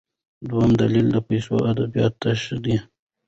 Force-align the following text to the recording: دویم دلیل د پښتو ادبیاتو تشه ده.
دویم 0.49 0.71
دلیل 0.81 1.07
د 1.11 1.17
پښتو 1.27 1.57
ادبیاتو 1.71 2.17
تشه 2.21 2.57
ده. 2.63 2.77